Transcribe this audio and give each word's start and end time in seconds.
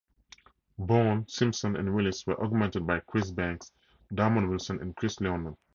Bourne, 0.79 1.27
Simpson, 1.27 1.75
and 1.75 1.93
Willis 1.93 2.25
were 2.25 2.43
augmented 2.43 2.87
by 2.87 3.01
Chris 3.01 3.29
Banks, 3.29 3.71
Damon 4.11 4.49
Wilson, 4.49 4.81
and 4.81 4.95
Chris 4.95 5.21
Leonard. 5.21 5.55